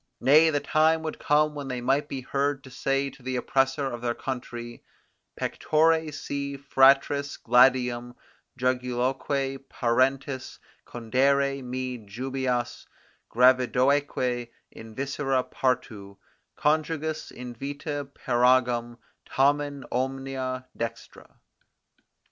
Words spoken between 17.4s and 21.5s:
vita peragam tamen omnia dextra.